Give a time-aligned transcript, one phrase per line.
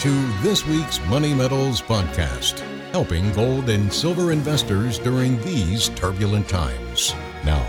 [0.00, 0.10] to
[0.42, 2.58] this week's Money Metals podcast,
[2.92, 7.14] helping gold and silver investors during these turbulent times.
[7.46, 7.66] Now,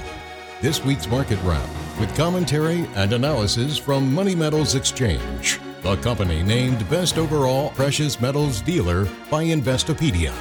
[0.62, 1.70] this week's market wrap
[2.02, 8.60] with commentary and analysis from Money Metals Exchange, the company named Best Overall Precious Metals
[8.60, 10.34] Dealer by Investopedia.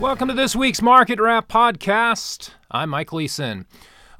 [0.00, 2.50] Welcome to this week's Market Wrap podcast.
[2.68, 3.66] I'm Mike Gleason.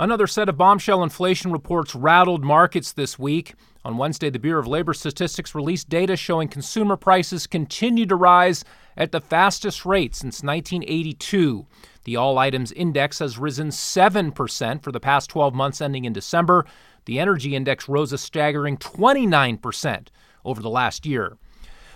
[0.01, 3.55] Another set of bombshell inflation reports rattled markets this week.
[3.85, 8.65] On Wednesday, the Bureau of Labor Statistics released data showing consumer prices continue to rise
[8.97, 11.67] at the fastest rate since 1982.
[12.05, 16.65] The All Items Index has risen 7% for the past 12 months ending in December.
[17.07, 20.09] The Energy Index rose a staggering 29%
[20.45, 21.37] over the last year.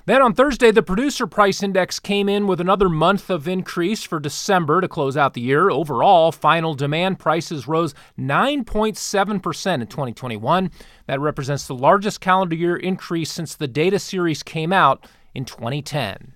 [0.05, 4.19] Then on Thursday, the producer price index came in with another month of increase for
[4.19, 5.71] December to close out the year.
[5.71, 10.71] Overall, final demand prices rose 9.7% in 2021.
[11.07, 16.35] That represents the largest calendar year increase since the data series came out in 2010.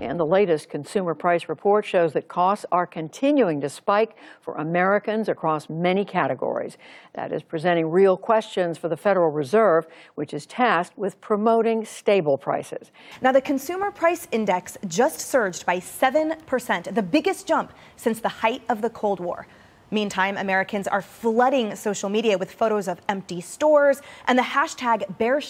[0.00, 5.28] And the latest consumer price report shows that costs are continuing to spike for Americans
[5.28, 6.78] across many categories.
[7.14, 12.38] That is presenting real questions for the Federal Reserve, which is tasked with promoting stable
[12.38, 12.92] prices.
[13.20, 18.62] Now, the consumer price index just surged by 7%, the biggest jump since the height
[18.68, 19.48] of the Cold War.
[19.90, 25.40] Meantime, Americans are flooding social media with photos of empty stores and the hashtag Bare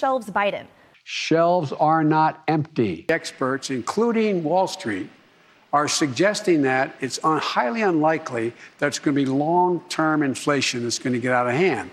[1.10, 3.06] Shelves are not empty.
[3.08, 5.08] Experts, including Wall Street,
[5.72, 10.82] are suggesting that it's un- highly unlikely that it's going to be long term inflation
[10.82, 11.90] that's going to get out of hand.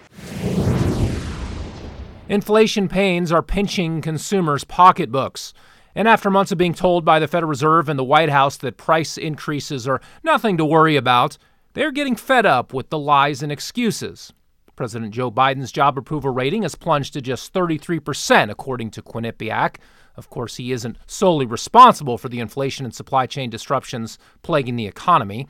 [2.28, 5.54] Inflation pains are pinching consumers' pocketbooks.
[5.96, 8.76] And after months of being told by the Federal Reserve and the White House that
[8.76, 11.38] price increases are nothing to worry about,
[11.72, 14.34] they're getting fed up with the lies and excuses.
[14.76, 19.78] President Joe Biden's job approval rating has plunged to just 33%, according to Quinnipiac.
[20.16, 24.88] Of course, he isn't solely responsible for the inflation and supply chain disruptions plaguing the
[24.88, 25.48] economy.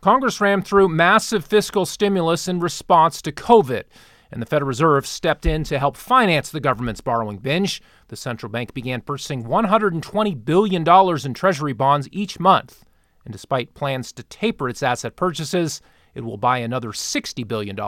[0.00, 3.84] Congress rammed through massive fiscal stimulus in response to COVID,
[4.32, 7.82] and the Federal Reserve stepped in to help finance the government's borrowing binge.
[8.08, 12.84] The central bank began purchasing $120 billion in Treasury bonds each month.
[13.24, 15.82] And despite plans to taper its asset purchases,
[16.14, 17.78] it will buy another $60 billion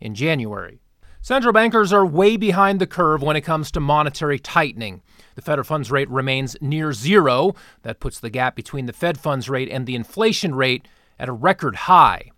[0.00, 0.80] in January.
[1.20, 5.02] Central bankers are way behind the curve when it comes to monetary tightening.
[5.34, 7.54] The Fed funds rate remains near zero.
[7.82, 10.86] That puts the gap between the Fed funds rate and the inflation rate
[11.18, 12.30] at a record high.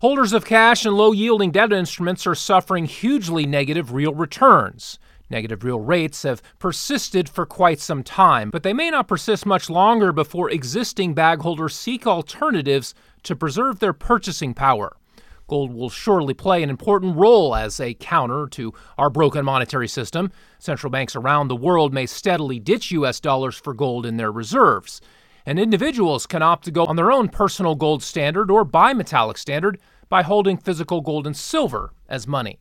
[0.00, 4.98] Holders of cash and low yielding debt instruments are suffering hugely negative real returns.
[5.30, 9.68] Negative real rates have persisted for quite some time, but they may not persist much
[9.68, 12.94] longer before existing bag holders seek alternatives
[13.24, 14.96] to preserve their purchasing power.
[15.48, 20.30] Gold will surely play an important role as a counter to our broken monetary system.
[20.58, 23.18] Central banks around the world may steadily ditch U.S.
[23.18, 25.00] dollars for gold in their reserves.
[25.46, 29.78] And individuals can opt to go on their own personal gold standard or bimetallic standard
[30.10, 32.58] by holding physical gold and silver as money.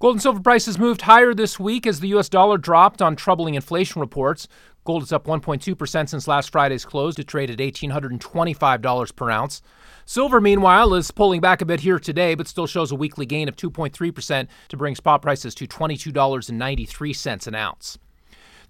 [0.00, 2.28] Gold and silver prices moved higher this week as the U.S.
[2.28, 4.46] dollar dropped on troubling inflation reports.
[4.84, 9.60] Gold is up 1.2% since last Friday's close to trade at $1,825 per ounce.
[10.04, 13.48] Silver, meanwhile, is pulling back a bit here today, but still shows a weekly gain
[13.48, 17.98] of 2.3% to bring spot prices to $22.93 an ounce.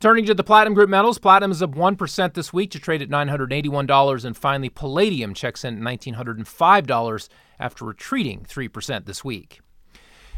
[0.00, 3.11] Turning to the platinum group metals, platinum is up 1% this week to trade at
[3.11, 7.28] $981, and finally, palladium checks in at $1,905
[7.61, 9.61] after retreating 3% this week.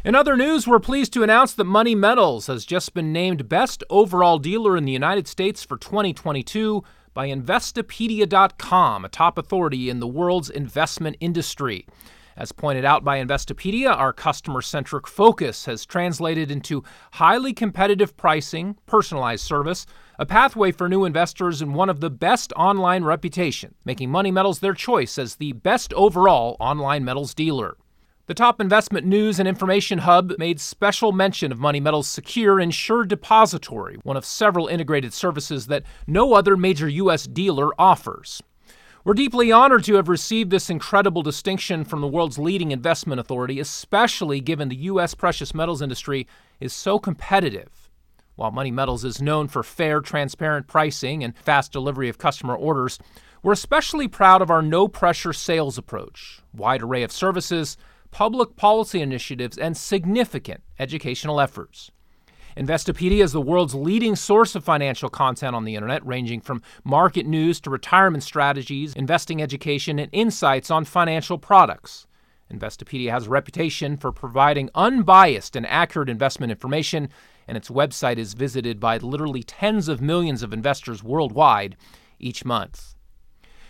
[0.03, 3.83] In other news, we're pleased to announce that Money Metals has just been named Best
[3.87, 10.07] Overall Dealer in the United States for 2022 by Investopedia.com, a top authority in the
[10.07, 11.85] world's investment industry.
[12.35, 18.77] As pointed out by Investopedia, our customer centric focus has translated into highly competitive pricing,
[18.87, 19.85] personalized service,
[20.17, 24.61] a pathway for new investors, and one of the best online reputation, making Money Metals
[24.61, 27.77] their choice as the best overall online metals dealer.
[28.31, 33.09] The top investment news and information hub made special mention of Money Metal's secure insured
[33.09, 37.27] depository, one of several integrated services that no other major U.S.
[37.27, 38.41] dealer offers.
[39.03, 43.59] We're deeply honored to have received this incredible distinction from the world's leading investment authority,
[43.59, 45.13] especially given the U.S.
[45.13, 46.25] precious metals industry
[46.61, 47.89] is so competitive.
[48.37, 52.97] While Money Metals is known for fair, transparent pricing and fast delivery of customer orders,
[53.43, 57.75] we're especially proud of our no pressure sales approach, wide array of services,
[58.11, 61.91] public policy initiatives, and significant educational efforts.
[62.57, 67.25] Investopedia is the world's leading source of financial content on the internet, ranging from market
[67.25, 72.07] news to retirement strategies, investing education, and insights on financial products.
[72.51, 77.07] Investopedia has a reputation for providing unbiased and accurate investment information,
[77.47, 81.77] and its website is visited by literally tens of millions of investors worldwide
[82.19, 82.95] each month.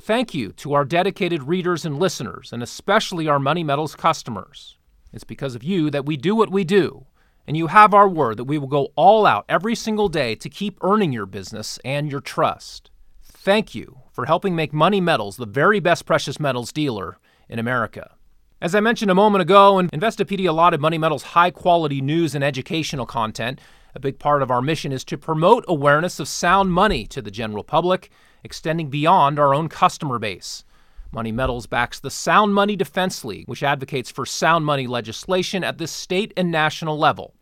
[0.01, 4.80] Thank you to our dedicated readers and listeners, and especially our Money Metals customers.
[5.13, 7.06] It's because of you that we do what we do,
[7.45, 10.50] and you have our word that we will go all out every single day to
[10.50, 12.89] keep earning your business and your trust.
[13.21, 18.15] Thank you for helping make Money Metals the very best precious metals dealer in America.
[18.59, 23.06] As I mentioned a moment ago, Investopedia allotted Money Metals high quality news and educational
[23.06, 23.62] content.
[23.94, 27.30] A big part of our mission is to promote awareness of sound money to the
[27.30, 28.09] general public,
[28.44, 30.64] extending beyond our own customer base.
[31.12, 35.78] Money Metals backs the Sound Money Defense League, which advocates for sound money legislation at
[35.78, 37.34] the state and national level.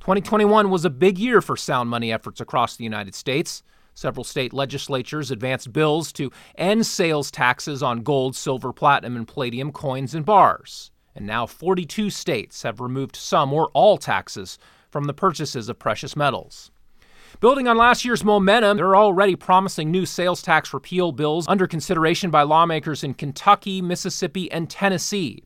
[0.00, 3.62] 2021 was a big year for sound money efforts across the United States.
[3.94, 9.72] Several state legislatures advanced bills to end sales taxes on gold, silver, platinum, and palladium
[9.72, 10.90] coins and bars.
[11.14, 14.58] And now 42 states have removed some or all taxes
[14.90, 16.70] from the purchases of precious metals.
[17.40, 21.66] Building on last year's momentum, there are already promising new sales tax repeal bills under
[21.66, 25.42] consideration by lawmakers in Kentucky, Mississippi, and Tennessee.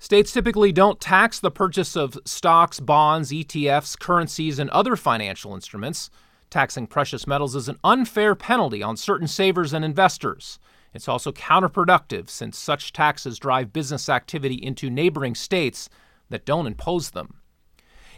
[0.00, 6.10] States typically don't tax the purchase of stocks, bonds, ETFs, currencies, and other financial instruments.
[6.50, 10.58] Taxing precious metals is an unfair penalty on certain savers and investors.
[10.94, 15.88] It's also counterproductive since such taxes drive business activity into neighboring states
[16.30, 17.40] that don't impose them.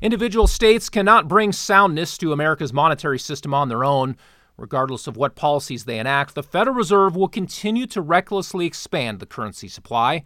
[0.02, 4.17] Individual states cannot bring soundness to America's monetary system on their own.
[4.56, 9.26] Regardless of what policies they enact, the Federal Reserve will continue to recklessly expand the
[9.26, 10.25] currency supply.